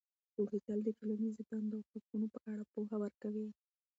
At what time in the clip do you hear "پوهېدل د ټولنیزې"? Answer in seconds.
0.33-1.43